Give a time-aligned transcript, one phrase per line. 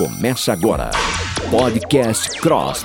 [0.00, 0.90] Começa agora.
[1.50, 2.84] Podcast Cross.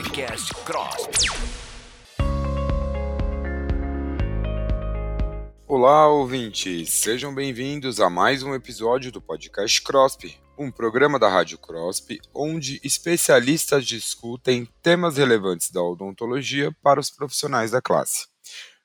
[5.65, 6.91] Olá, ouvintes!
[6.91, 12.81] Sejam bem-vindos a mais um episódio do Podcast CROSP, um programa da Rádio CROSP onde
[12.83, 18.27] especialistas discutem temas relevantes da odontologia para os profissionais da classe.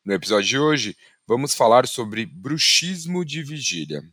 [0.05, 4.05] No episódio de hoje, vamos falar sobre bruxismo de vigília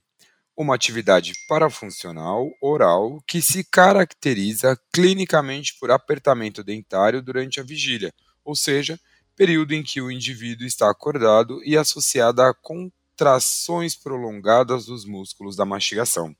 [0.57, 8.11] uma atividade parafuncional oral que se caracteriza clinicamente por apertamento dentário durante a vigília,
[8.43, 8.99] ou seja,
[9.35, 15.63] período em que o indivíduo está acordado e associado a contrações prolongadas dos músculos da
[15.63, 16.35] mastigação.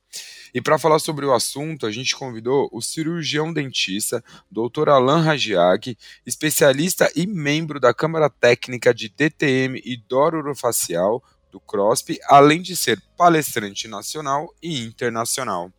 [0.51, 4.89] E para falar sobre o assunto, a gente convidou o cirurgião dentista, Dr.
[4.89, 12.19] Alain Ragiag, especialista e membro da Câmara Técnica de DTM e Dor Orofacial, do CROSP,
[12.25, 15.71] além de ser palestrante nacional e internacional.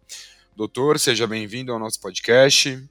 [0.56, 2.82] Doutor, seja bem-vindo ao nosso podcast.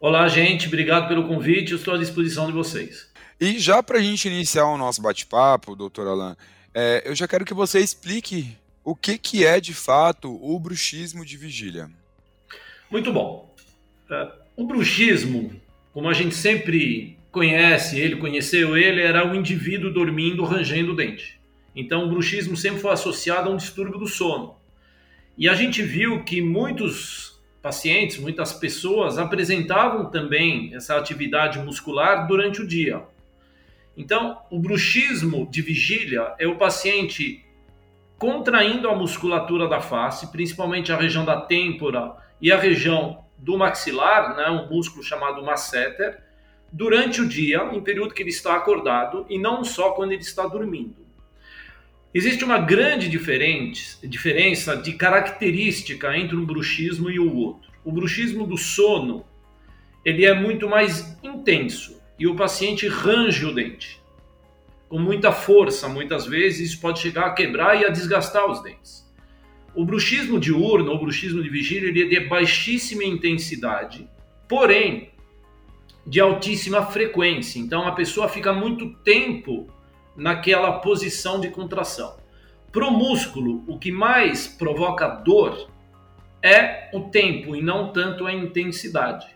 [0.00, 3.08] Olá, gente, obrigado pelo convite, eu estou à disposição de vocês.
[3.40, 6.36] E já para a gente iniciar o nosso bate-papo, doutor Alain,
[6.74, 11.24] é, eu já quero que você explique o que, que é de fato o bruxismo
[11.24, 11.90] de vigília.
[12.90, 13.54] Muito bom.
[14.10, 15.58] É, o bruxismo,
[15.92, 21.40] como a gente sempre conhece, ele conheceu ele, era o indivíduo dormindo, rangendo o dente.
[21.74, 24.56] Então, o bruxismo sempre foi associado a um distúrbio do sono.
[25.36, 32.60] E a gente viu que muitos pacientes, muitas pessoas apresentavam também essa atividade muscular durante
[32.60, 33.02] o dia.
[33.96, 37.44] Então, o bruxismo de vigília é o paciente
[38.18, 44.36] contraindo a musculatura da face, principalmente a região da têmpora e a região do maxilar,
[44.36, 46.22] né, um músculo chamado masseter,
[46.72, 50.46] durante o dia, em período que ele está acordado, e não só quando ele está
[50.46, 51.03] dormindo.
[52.14, 57.72] Existe uma grande diferença de característica entre um bruxismo e o outro.
[57.84, 59.24] O bruxismo do sono,
[60.04, 64.00] ele é muito mais intenso e o paciente range o dente.
[64.88, 69.04] Com muita força, muitas vezes, isso pode chegar a quebrar e a desgastar os dentes.
[69.74, 74.08] O bruxismo diurno ou bruxismo de vigília, ele é de baixíssima intensidade,
[74.48, 75.10] porém
[76.06, 77.58] de altíssima frequência.
[77.58, 79.68] Então a pessoa fica muito tempo
[80.16, 82.16] naquela posição de contração.
[82.72, 85.68] Para o músculo, o que mais provoca dor
[86.42, 89.26] é o tempo e não tanto a intensidade.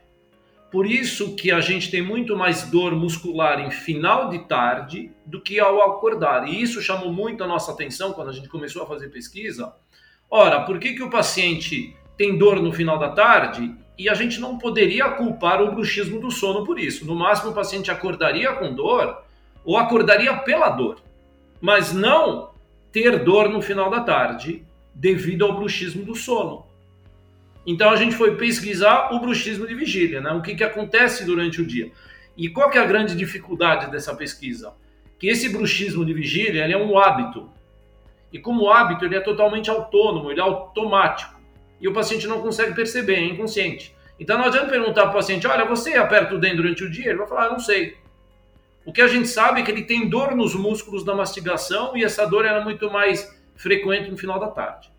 [0.70, 5.40] Por isso que a gente tem muito mais dor muscular em final de tarde do
[5.40, 6.46] que ao acordar.
[6.46, 9.72] E isso chamou muito a nossa atenção quando a gente começou a fazer pesquisa.
[10.30, 14.38] Ora, por que, que o paciente tem dor no final da tarde e a gente
[14.38, 17.06] não poderia culpar o bruxismo do sono por isso?
[17.06, 19.22] No máximo, o paciente acordaria com dor
[19.64, 21.00] ou acordaria pela dor,
[21.60, 22.50] mas não
[22.92, 24.64] ter dor no final da tarde
[24.94, 26.66] devido ao bruxismo do sono.
[27.66, 30.32] Então a gente foi pesquisar o bruxismo de vigília, né?
[30.32, 31.92] o que, que acontece durante o dia.
[32.36, 34.72] E qual que é a grande dificuldade dessa pesquisa?
[35.18, 37.50] Que esse bruxismo de vigília é um hábito.
[38.32, 41.38] E como hábito, ele é totalmente autônomo, ele é automático.
[41.80, 43.94] E o paciente não consegue perceber, é inconsciente.
[44.18, 47.10] Então não adianta perguntar para o paciente, olha, você aperta o dente durante o dia?
[47.10, 47.96] Ele vai falar, ah, não sei.
[48.88, 52.02] O que a gente sabe é que ele tem dor nos músculos da mastigação e
[52.02, 54.90] essa dor era muito mais frequente no final da tarde.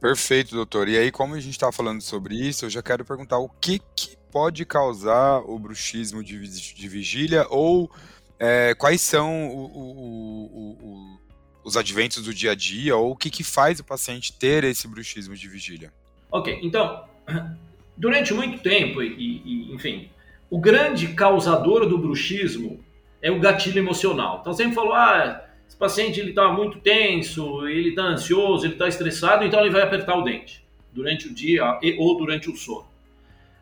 [0.00, 0.88] Perfeito, doutor.
[0.88, 3.80] E aí, como a gente está falando sobre isso, eu já quero perguntar o que,
[3.96, 7.90] que pode causar o bruxismo de, de vigília ou
[8.38, 11.18] é, quais são o, o, o,
[11.64, 14.86] os adventos do dia a dia ou o que, que faz o paciente ter esse
[14.86, 15.92] bruxismo de vigília?
[16.30, 17.06] Ok, então,
[17.98, 20.11] durante muito tempo, e, e enfim,
[20.52, 22.84] o grande causador do bruxismo
[23.22, 24.40] é o gatilho emocional.
[24.42, 28.86] Então sempre falou, ah, esse paciente ele está muito tenso, ele está ansioso, ele está
[28.86, 31.64] estressado, então ele vai apertar o dente durante o dia
[31.98, 32.84] ou durante o sono.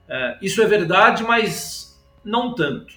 [0.08, 2.92] É, isso é verdade, mas não tanto,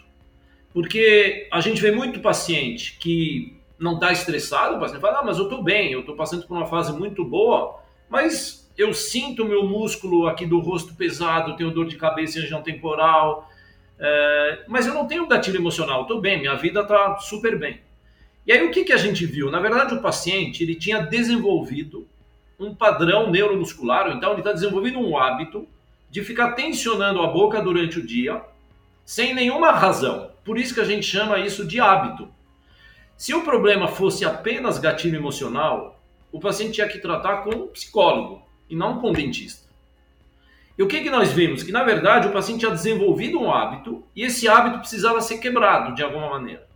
[0.73, 5.37] porque a gente vê muito paciente que não está estressado, o paciente fala, ah, mas
[5.37, 7.79] eu estou bem, eu estou passando por uma fase muito boa,
[8.09, 12.63] mas eu sinto meu músculo aqui do rosto pesado, tenho dor de cabeça em região
[12.63, 13.52] temporal,
[14.05, 17.79] é, mas eu não tenho gatilho emocional, estou bem, minha vida está super bem.
[18.45, 19.49] E aí o que, que a gente viu?
[19.49, 22.05] Na verdade, o paciente ele tinha desenvolvido
[22.59, 25.65] um padrão neuromuscular, então ele está desenvolvendo um hábito
[26.11, 28.43] de ficar tensionando a boca durante o dia,
[29.05, 30.31] sem nenhuma razão.
[30.43, 32.27] Por isso que a gente chama isso de hábito.
[33.15, 35.97] Se o problema fosse apenas gatilho emocional,
[36.29, 39.62] o paciente tinha que tratar com um psicólogo e não com um dentista.
[40.77, 41.63] E o que, que nós vimos?
[41.63, 45.93] Que na verdade o paciente tinha desenvolvido um hábito e esse hábito precisava ser quebrado
[45.93, 46.67] de alguma maneira.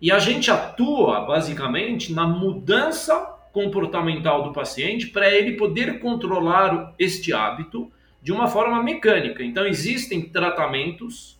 [0.00, 7.32] E a gente atua basicamente na mudança comportamental do paciente para ele poder controlar este
[7.32, 7.90] hábito
[8.20, 9.44] de uma forma mecânica.
[9.44, 11.38] Então, existem tratamentos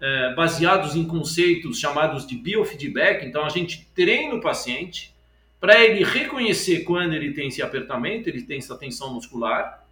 [0.00, 3.26] é, baseados em conceitos chamados de biofeedback.
[3.26, 5.12] Então, a gente treina o paciente
[5.58, 9.84] para ele reconhecer quando ele tem esse apertamento, ele tem essa tensão muscular,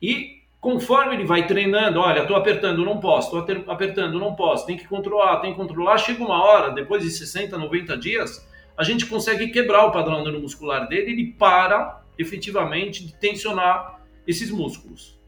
[0.00, 4.76] e conforme ele vai treinando, olha, estou apertando, não posso, estou apertando, não posso, tem
[4.76, 8.46] que controlar, tem que controlar, chega uma hora, depois de 60, 90 dias,
[8.76, 15.18] a gente consegue quebrar o padrão neuromuscular dele, ele para efetivamente de tensionar esses músculos.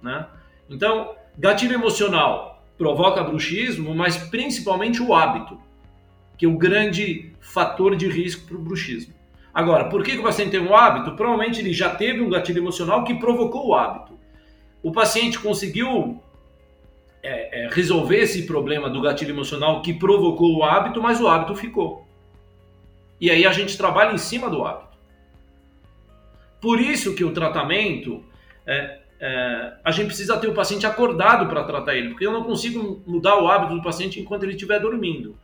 [0.00, 0.26] Né?
[0.70, 5.60] Então, gatilho emocional provoca bruxismo, mas principalmente o hábito,
[6.36, 9.14] que é o grande fator de risco para o bruxismo.
[9.54, 11.14] Agora, por que, o paciente tem um hábito?
[11.14, 14.18] Provavelmente ele já teve um gatilho emocional que provocou o hábito.
[14.82, 16.20] O paciente conseguiu
[17.22, 21.54] é, é, resolver esse problema do gatilho emocional que provocou o hábito, mas o hábito
[21.54, 22.04] ficou.
[23.20, 24.98] E aí a gente trabalha em cima do hábito.
[26.60, 28.24] Por isso que o tratamento,
[28.66, 32.42] é, é, a gente precisa ter o paciente acordado para tratar ele, porque eu não
[32.42, 35.38] consigo mudar o hábito do paciente enquanto ele estiver dormindo.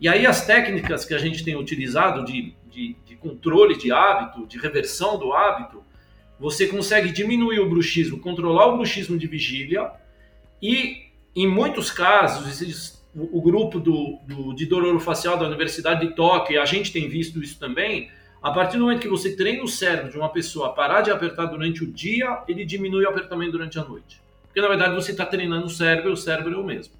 [0.00, 4.46] E aí as técnicas que a gente tem utilizado de, de, de controle de hábito,
[4.46, 5.82] de reversão do hábito,
[6.38, 9.90] você consegue diminuir o bruxismo, controlar o bruxismo de vigília
[10.60, 11.04] e,
[11.34, 16.64] em muitos casos, o, grupo do, do, de dor orofacial da Universidade de Tóquio, a
[16.64, 18.10] gente tem visto isso também,
[18.42, 21.10] a partir do momento que você treina o cérebro de uma pessoa a parar de
[21.10, 24.20] apertar durante o dia, ele diminui o apertamento durante a noite.
[24.46, 26.92] Porque, na verdade, você está treinando o cérebro e o cérebro é o mesmo.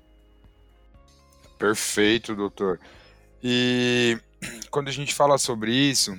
[1.64, 2.78] Perfeito, doutor.
[3.42, 4.18] E
[4.70, 6.14] quando a gente fala sobre isso,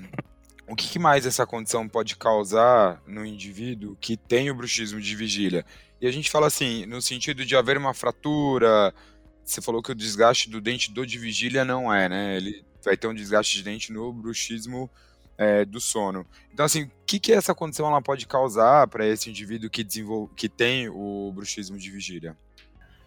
[0.68, 5.64] o que mais essa condição pode causar no indivíduo que tem o bruxismo de vigília?
[6.02, 8.92] E a gente fala assim, no sentido de haver uma fratura,
[9.44, 12.38] você falou que o desgaste do dente do de vigília não é, né?
[12.38, 14.90] Ele vai ter um desgaste de dente no bruxismo
[15.38, 16.26] é, do sono.
[16.52, 20.34] Então, assim, o que, que essa condição ela pode causar para esse indivíduo que, desenvolve,
[20.36, 22.36] que tem o bruxismo de vigília?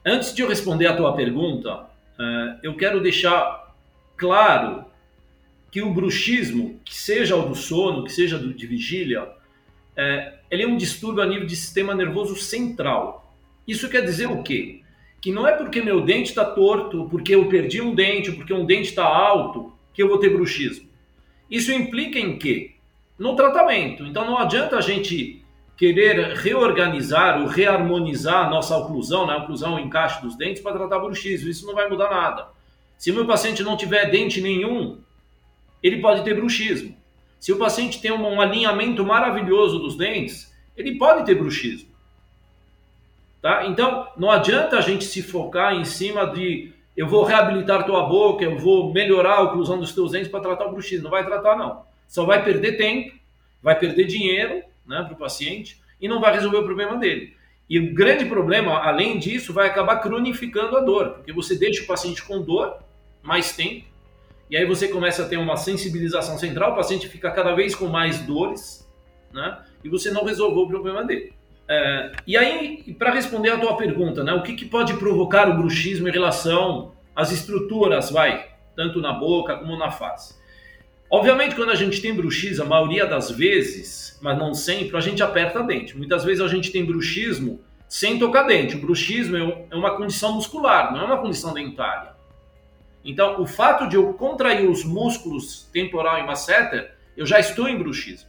[0.07, 1.98] Antes de eu responder a tua pergunta,
[2.63, 3.75] eu quero deixar
[4.17, 4.85] claro
[5.71, 9.29] que o bruxismo, que seja o do sono, que seja de vigília,
[9.97, 13.35] é, ele é um distúrbio a nível de sistema nervoso central.
[13.67, 14.83] Isso quer dizer o quê?
[15.21, 18.65] que não é porque meu dente está torto, porque eu perdi um dente, porque um
[18.65, 20.89] dente está alto, que eu vou ter bruxismo.
[21.51, 22.73] Isso implica em quê?
[23.19, 24.05] No tratamento.
[24.05, 25.43] Então não adianta a gente
[25.79, 29.35] querer reorganizar ou reharmonizar a nossa oclusão, né?
[29.35, 31.49] a oclusão, o encaixe dos dentes para tratar bruxismo.
[31.49, 32.49] Isso não vai mudar nada.
[32.99, 34.99] Se o meu paciente não tiver dente nenhum,
[35.81, 36.97] ele pode ter bruxismo.
[37.39, 41.89] Se o paciente tem um alinhamento maravilhoso dos dentes, ele pode ter bruxismo.
[43.41, 43.65] Tá?
[43.67, 48.45] Então, não adianta a gente se focar em cima de eu vou reabilitar tua boca,
[48.45, 51.05] eu vou melhorar a oclusão dos teus dentes para tratar o bruxismo.
[51.05, 51.85] Não vai tratar, não.
[52.09, 53.17] Só vai perder tempo,
[53.63, 57.37] vai perder dinheiro né, para o paciente e não vai resolver o problema dele.
[57.69, 61.87] E o grande problema, além disso, vai acabar cronificando a dor, porque você deixa o
[61.87, 62.79] paciente com dor
[63.23, 63.87] mais tempo,
[64.51, 67.87] e aí você começa a ter uma sensibilização central, o paciente fica cada vez com
[67.87, 68.91] mais dores,
[69.31, 69.63] né?
[69.85, 71.35] E você não resolveu o problema dele.
[71.69, 75.59] É, e aí, para responder a tua pergunta, né, o que, que pode provocar o
[75.59, 80.38] bruxismo em relação às estruturas, vai, tanto na boca como na face?
[81.11, 85.23] Obviamente, quando a gente tem bruxismo, a maioria das vezes, mas não sempre, a gente
[85.23, 85.97] aperta dente.
[85.97, 88.77] Muitas vezes a gente tem bruxismo sem tocar dente.
[88.77, 92.13] O bruxismo é, é uma condição muscular, não é uma condição dentária.
[93.05, 97.79] Então, o fato de eu contrair os músculos temporal e masseter, eu já estou em
[97.79, 98.29] bruxismo.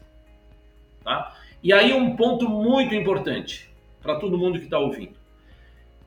[1.03, 1.35] Tá?
[1.61, 3.69] E aí um ponto muito importante
[4.01, 5.19] para todo mundo que está ouvindo.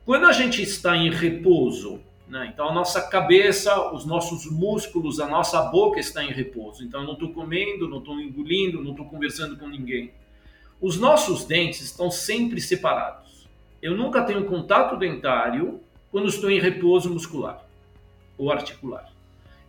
[0.05, 2.01] Quando a gente está em repouso,
[2.33, 6.83] né, então a nossa cabeça, os nossos músculos, a nossa boca está em repouso.
[6.83, 10.11] Então eu não estou comendo, não estou engolindo, não estou conversando com ninguém.
[10.81, 13.47] Os nossos dentes estão sempre separados.
[13.81, 15.79] Eu nunca tenho contato dentário
[16.11, 17.63] quando estou em repouso muscular
[18.37, 19.11] ou articular.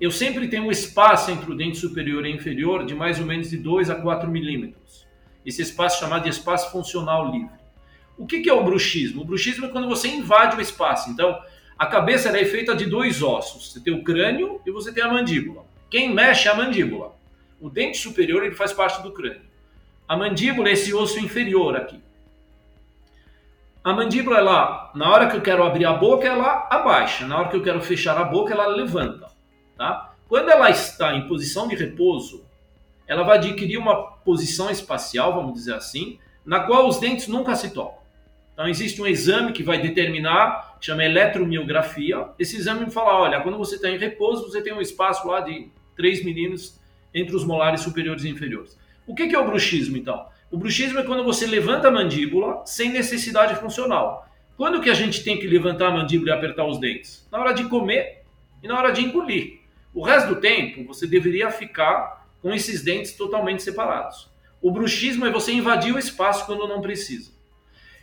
[0.01, 3.51] Eu sempre tenho um espaço entre o dente superior e inferior de mais ou menos
[3.51, 4.85] de 2 a 4 milímetros
[5.45, 7.55] esse espaço chamado de espaço funcional livre.
[8.17, 9.23] O que é o bruxismo?
[9.23, 11.11] O bruxismo é quando você invade o espaço.
[11.11, 11.39] Então,
[11.79, 13.73] a cabeça é feita de dois ossos.
[13.73, 15.65] Você tem o crânio e você tem a mandíbula.
[15.91, 17.15] Quem mexe é a mandíbula.
[17.61, 19.43] O dente superior ele faz parte do crânio.
[20.07, 22.01] A mandíbula é esse osso inferior aqui.
[23.83, 27.27] A mandíbula, ela, na hora que eu quero abrir a boca, ela abaixa.
[27.27, 29.31] Na hora que eu quero fechar a boca, ela levanta.
[29.77, 30.15] Tá?
[30.29, 32.45] Quando ela está em posição de repouso,
[33.07, 37.71] ela vai adquirir uma posição espacial, vamos dizer assim, na qual os dentes nunca se
[37.71, 38.03] tocam.
[38.53, 42.29] Então existe um exame que vai determinar, chama eletromiografia.
[42.39, 45.69] Esse exame fala, olha, quando você está em repouso, você tem um espaço lá de
[45.97, 46.79] 3 milímetros
[47.15, 48.79] entre os molares superiores e inferiores.
[49.07, 50.27] O que, que é o bruxismo, então?
[50.51, 54.29] O bruxismo é quando você levanta a mandíbula sem necessidade funcional.
[54.59, 57.27] Quando que a gente tem que levantar a mandíbula e apertar os dentes?
[57.33, 58.23] Na hora de comer
[58.63, 59.61] e na hora de engolir.
[59.95, 64.29] O resto do tempo, você deveria ficar com esses dentes totalmente separados.
[64.61, 67.33] O bruxismo é você invadir o espaço quando não precisa.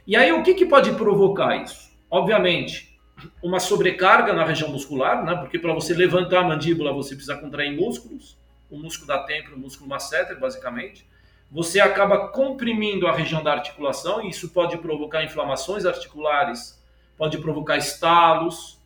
[0.08, 1.91] E aí, o que, que pode provocar isso?
[2.12, 3.00] Obviamente,
[3.42, 5.34] uma sobrecarga na região muscular, né?
[5.36, 8.38] porque para você levantar a mandíbula você precisa contrair músculos,
[8.70, 11.08] o músculo da têmpora, o músculo masseter, basicamente.
[11.50, 16.82] Você acaba comprimindo a região da articulação, e isso pode provocar inflamações articulares,
[17.18, 18.78] pode provocar estalos,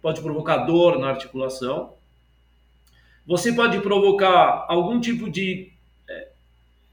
[0.00, 1.94] pode provocar dor na articulação.
[3.26, 5.72] Você pode provocar algum tipo de
[6.08, 6.28] é,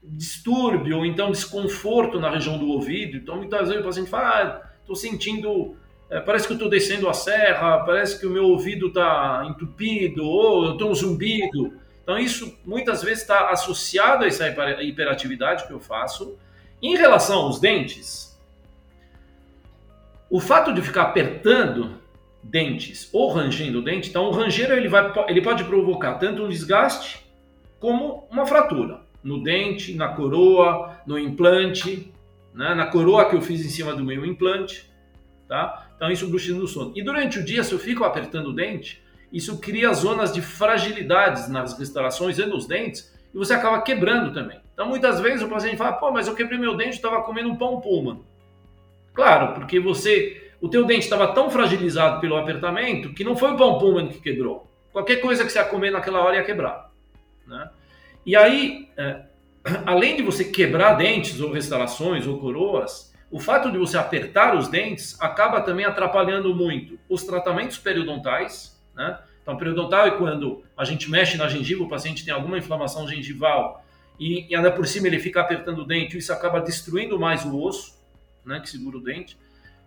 [0.02, 3.16] distúrbio ou então desconforto na região do ouvido.
[3.16, 5.76] Então, muitas vezes o paciente fala: ah, estou sentindo,
[6.08, 10.24] é, parece que eu estou descendo a serra, parece que o meu ouvido está entupido,
[10.24, 11.72] ou eu estou um zumbido.
[12.02, 14.48] Então, isso muitas vezes está associado a essa
[14.82, 16.36] hiperatividade que eu faço.
[16.82, 18.38] Em relação aos dentes,
[20.28, 22.00] o fato de ficar apertando
[22.42, 27.26] dentes ou rangendo dente, então o rangeiro ele, vai, ele pode provocar tanto um desgaste
[27.78, 32.10] como uma fratura no dente, na coroa, no implante,
[32.54, 32.74] né?
[32.74, 34.90] na coroa que eu fiz em cima do meu implante,
[35.48, 35.88] tá?
[35.96, 36.92] Então isso é bruxismo do sono.
[36.94, 39.02] E durante o dia, se eu fico apertando o dente,
[39.32, 44.60] isso cria zonas de fragilidades nas restaurações e nos dentes e você acaba quebrando também.
[44.72, 47.56] Então muitas vezes o paciente fala, pô, mas eu quebrei meu dente, estava comendo um
[47.56, 48.20] pão puma.
[49.12, 53.56] Claro, porque você o teu dente estava tão fragilizado pelo apertamento que não foi o
[53.56, 54.70] pão puma que quebrou.
[54.92, 56.90] Qualquer coisa que você ia comer naquela hora ia quebrar.
[57.46, 57.70] Né?
[58.26, 59.22] E aí, é,
[59.86, 64.68] além de você quebrar dentes ou restaurações ou coroas, o fato de você apertar os
[64.68, 68.80] dentes acaba também atrapalhando muito os tratamentos periodontais.
[68.94, 69.18] Né?
[69.42, 73.84] Então, periodontal é quando a gente mexe na gengiva, o paciente tem alguma inflamação gengival
[74.18, 77.56] e, e ainda por cima ele fica apertando o dente, isso acaba destruindo mais o
[77.58, 77.98] osso
[78.44, 79.38] né, que segura o dente.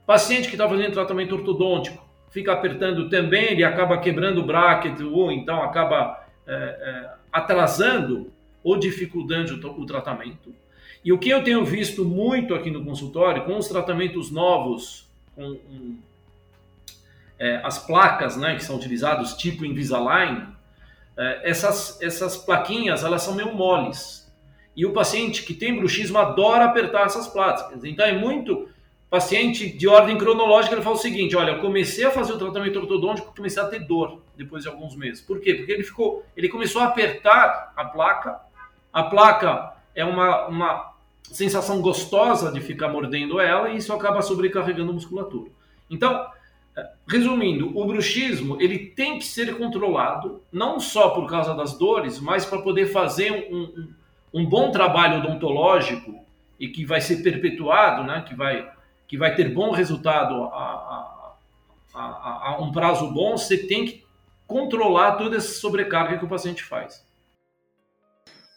[0.06, 5.32] Paciente que está fazendo tratamento ortodôntico, fica apertando também, ele acaba quebrando o bracket ou
[5.32, 10.53] então acaba é, é, atrasando ou dificultando o, tratamento.
[11.03, 15.43] E o que eu tenho visto muito aqui no consultório, com os tratamentos novos, com
[15.43, 15.98] um,
[17.38, 20.48] é, as placas né, que são utilizadas, tipo Invisalign,
[21.17, 24.32] é, essas, essas plaquinhas elas são meio moles.
[24.75, 27.84] E o paciente que tem bruxismo adora apertar essas placas.
[27.84, 28.70] Então é muito
[29.13, 32.79] paciente de ordem cronológica, ele fala o seguinte: olha, eu comecei a fazer o tratamento
[32.79, 35.22] ortodôntico, comecei a ter dor depois de alguns meses.
[35.22, 35.53] Por quê?
[35.53, 38.41] Porque ele ficou, ele começou a apertar a placa.
[38.93, 44.91] A placa é uma, uma sensação gostosa de ficar mordendo ela e isso acaba sobrecarregando
[44.91, 45.50] a musculatura.
[45.89, 46.27] Então,
[47.07, 52.45] resumindo, o bruxismo ele tem que ser controlado não só por causa das dores, mas
[52.45, 56.23] para poder fazer um, um, um bom trabalho odontológico
[56.59, 58.71] e que vai ser perpetuado, né, que vai
[59.05, 61.35] que vai ter bom resultado a,
[61.93, 64.03] a, a, a um prazo bom, você tem que
[64.47, 67.05] controlar toda essa sobrecarga que o paciente faz.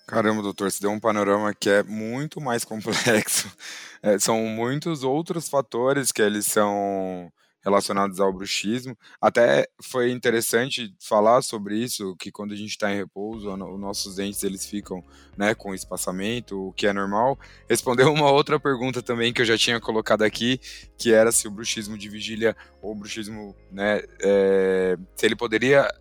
[0.06, 3.50] Caramba, doutor, você deu um panorama que é muito mais complexo.
[4.02, 7.32] É, são muitos outros fatores que eles são
[7.64, 8.96] relacionados ao bruxismo.
[9.20, 14.14] Até foi interessante falar sobre isso, que quando a gente está em repouso, os nossos
[14.14, 15.02] dentes eles ficam
[15.36, 17.36] né, com espaçamento, o que é normal.
[17.68, 20.60] Respondeu uma outra pergunta também que eu já tinha colocado aqui,
[20.96, 25.92] que era se o bruxismo de vigília ou bruxismo, né, é, se ele poderia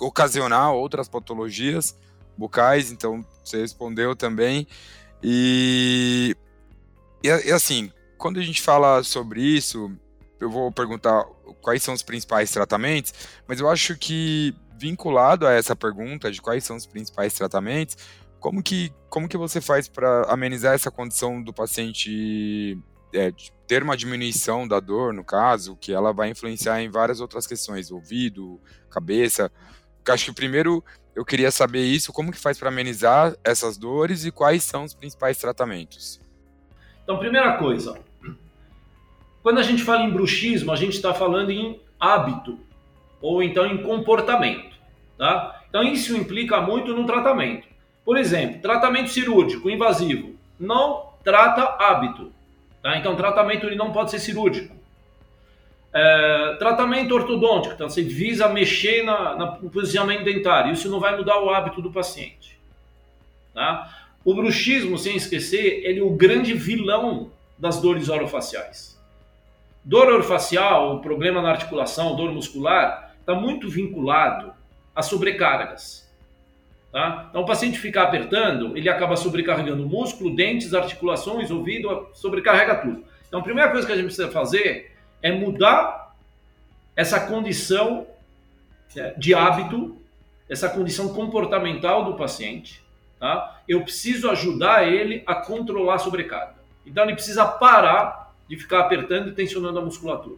[0.00, 1.94] ocasionar outras patologias
[2.36, 4.66] bucais, então você respondeu também.
[5.22, 6.36] E,
[7.22, 9.90] e, e assim, quando a gente fala sobre isso,
[10.40, 11.24] eu vou perguntar
[11.60, 13.12] quais são os principais tratamentos,
[13.46, 17.96] mas eu acho que vinculado a essa pergunta de quais são os principais tratamentos,
[18.40, 22.78] como que, como que você faz para amenizar essa condição do paciente
[23.14, 23.32] é,
[23.66, 27.90] ter uma diminuição da dor, no caso, que ela vai influenciar em várias outras questões,
[27.90, 28.60] ouvido,
[28.90, 29.50] cabeça.
[30.06, 30.84] Eu acho que primeiro
[31.14, 34.94] eu queria saber isso, como que faz para amenizar essas dores e quais são os
[34.94, 36.20] principais tratamentos.
[37.02, 37.98] Então, primeira coisa,
[39.42, 42.58] quando a gente fala em bruxismo, a gente está falando em hábito
[43.20, 44.74] ou então em comportamento,
[45.16, 45.62] tá?
[45.68, 47.66] Então isso implica muito no tratamento.
[48.04, 52.32] Por exemplo, tratamento cirúrgico invasivo não trata hábito,
[52.82, 52.96] tá?
[52.98, 54.74] Então tratamento ele não pode ser cirúrgico.
[55.96, 61.16] É, tratamento ortodôntico, então você visa mexer na, na, no posicionamento dentário, isso não vai
[61.16, 62.58] mudar o hábito do paciente,
[63.54, 63.88] tá?
[64.24, 69.00] O bruxismo, sem esquecer, ele é o grande vilão das dores orofaciais.
[69.84, 74.52] Dor orofacial, problema na articulação, dor muscular, está muito vinculado
[74.96, 76.10] a sobrecargas.
[76.90, 77.26] Tá?
[77.28, 83.04] Então, o paciente ficar apertando, ele acaba sobrecarregando o músculo, dentes, articulações, ouvido, sobrecarrega tudo.
[83.28, 84.93] Então, a primeira coisa que a gente precisa fazer
[85.24, 86.14] é mudar
[86.94, 88.06] essa condição
[88.94, 89.96] é, de hábito,
[90.46, 92.84] essa condição comportamental do paciente.
[93.18, 93.62] Tá?
[93.66, 96.56] Eu preciso ajudar ele a controlar a sobrecarga.
[96.84, 100.36] Então, ele precisa parar de ficar apertando e tensionando a musculatura.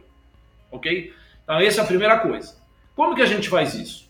[0.71, 1.13] Ok?
[1.43, 2.55] Então, essa é a primeira coisa.
[2.95, 4.09] Como que a gente faz isso?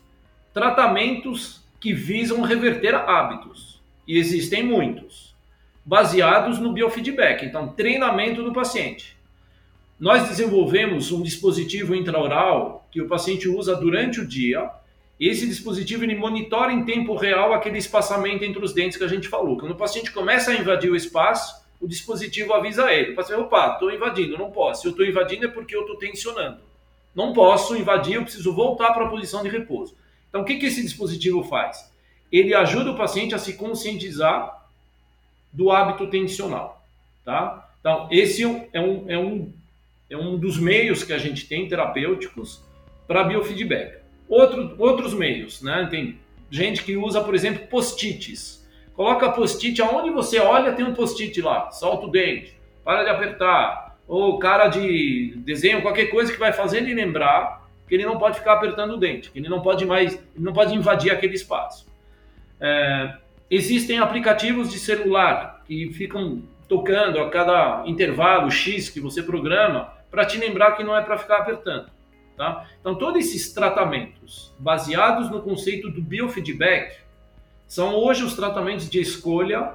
[0.54, 3.82] Tratamentos que visam reverter hábitos.
[4.06, 5.34] E existem muitos,
[5.84, 7.44] baseados no biofeedback.
[7.44, 9.17] Então, treinamento do paciente.
[9.98, 14.70] Nós desenvolvemos um dispositivo intraoral que o paciente usa durante o dia.
[15.18, 19.28] Esse dispositivo ele monitora em tempo real aquele espaçamento entre os dentes que a gente
[19.28, 19.58] falou.
[19.58, 23.12] Quando o paciente começa a invadir o espaço, o dispositivo avisa ele.
[23.12, 24.82] O paciente, opa, estou invadindo, não posso.
[24.82, 26.60] Se eu estou invadindo é porque eu estou tensionando.
[27.12, 29.96] Não posso invadir, eu preciso voltar para a posição de repouso.
[30.28, 31.90] Então, o que, que esse dispositivo faz?
[32.30, 34.68] Ele ajuda o paciente a se conscientizar
[35.52, 36.84] do hábito tensional.
[37.24, 37.68] Tá?
[37.80, 39.52] Então, esse é um, é um,
[40.10, 42.62] é um dos meios que a gente tem terapêuticos
[43.06, 43.98] para biofeedback.
[44.28, 45.86] Outro, outros meios, né?
[45.90, 46.18] Tem
[46.50, 48.66] gente que usa, por exemplo, post-its.
[48.94, 51.70] Coloca post-it aonde você olha, tem um post-it lá.
[51.70, 53.98] Solta o dente, para de apertar.
[54.06, 58.38] Ou cara de desenho, qualquer coisa que vai fazer ele lembrar que ele não pode
[58.38, 61.86] ficar apertando o dente, que ele não pode mais, não pode invadir aquele espaço.
[62.60, 63.14] É,
[63.50, 70.24] existem aplicativos de celular que ficam tocando a cada intervalo X que você programa para
[70.24, 71.90] te lembrar que não é para ficar apertando.
[72.36, 72.68] Tá?
[72.80, 76.96] Então, todos esses tratamentos baseados no conceito do biofeedback
[77.66, 79.72] são hoje os tratamentos de escolha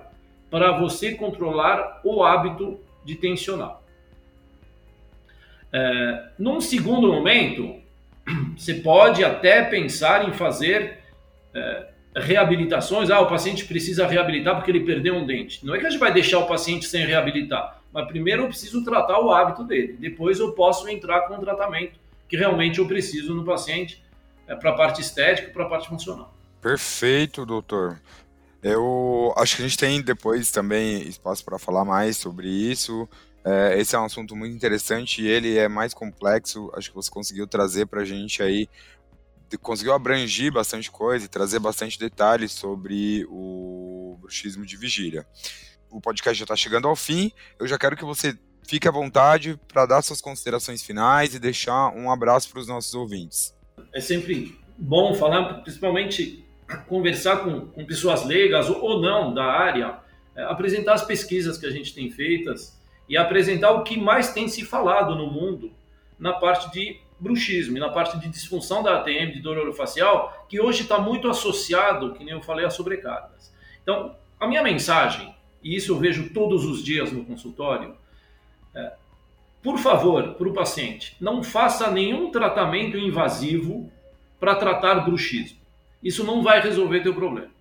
[0.50, 3.80] para você controlar o hábito de tensionar.
[5.74, 7.76] É, num segundo momento,
[8.56, 11.00] você pode até pensar em fazer
[11.54, 13.10] é, reabilitações.
[13.10, 15.66] Ah, o paciente precisa reabilitar porque ele perdeu um dente.
[15.66, 18.84] Não é que a gente vai deixar o paciente sem reabilitar, mas primeiro eu preciso
[18.84, 19.94] tratar o hábito dele.
[19.94, 24.04] Depois eu posso entrar com o tratamento que realmente eu preciso no paciente
[24.48, 26.34] é, para a parte estética para a parte funcional.
[26.60, 28.02] Perfeito, doutor.
[28.62, 33.08] Eu acho que a gente tem depois também espaço para falar mais sobre isso.
[33.46, 36.72] É, esse é um assunto muito interessante e ele é mais complexo.
[36.74, 38.70] Acho que você conseguiu trazer para a gente aí,
[39.62, 45.28] conseguiu abranger bastante coisa e trazer bastante detalhes sobre o bruxismo de vigília.
[45.94, 47.32] O podcast já está chegando ao fim.
[47.60, 48.36] Eu já quero que você
[48.68, 52.96] fique à vontade para dar suas considerações finais e deixar um abraço para os nossos
[52.96, 53.56] ouvintes.
[53.94, 56.44] É sempre bom falar, principalmente
[56.88, 60.00] conversar com, com pessoas leigas ou não da área,
[60.36, 64.48] é, apresentar as pesquisas que a gente tem feitas e apresentar o que mais tem
[64.48, 65.72] se falado no mundo
[66.18, 70.60] na parte de bruxismo e na parte de disfunção da ATM, de dor orofacial, que
[70.60, 73.54] hoje está muito associado, que nem eu falei, a sobrecargas.
[73.84, 77.96] Então, a minha mensagem, e isso eu vejo todos os dias no consultório,
[78.76, 78.94] é,
[79.62, 83.90] por favor, para o paciente, não faça nenhum tratamento invasivo
[84.40, 85.58] para tratar bruxismo.
[86.04, 87.52] Isso não vai resolver teu problema,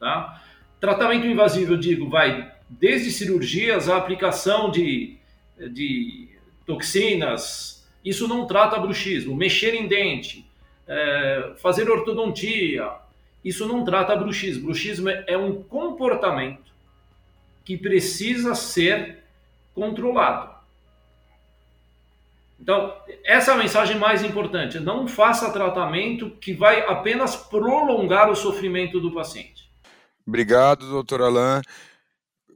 [0.00, 0.42] tá?
[0.80, 5.16] Tratamento invasivo, eu digo, vai desde cirurgias à aplicação de,
[5.56, 6.28] de
[6.66, 9.36] toxinas, isso não trata bruxismo.
[9.36, 10.44] Mexer em dente,
[10.88, 12.90] é, fazer ortodontia,
[13.44, 14.64] isso não trata bruxismo.
[14.64, 16.71] Bruxismo é um comportamento
[17.64, 19.18] que precisa ser
[19.74, 20.52] controlado.
[22.60, 22.94] Então,
[23.24, 24.78] essa é a mensagem mais importante.
[24.78, 29.68] Não faça tratamento que vai apenas prolongar o sofrimento do paciente.
[30.24, 31.60] Obrigado, doutor Alain.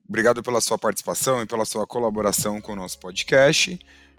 [0.08, 3.76] Obrigado pela sua participação e pela sua colaboração com o nosso podcast.